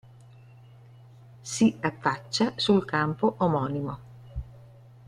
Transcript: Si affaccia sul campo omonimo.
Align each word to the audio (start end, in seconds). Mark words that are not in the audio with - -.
Si 1.43 1.77
affaccia 1.79 2.53
sul 2.55 2.85
campo 2.85 3.35
omonimo. 3.37 3.99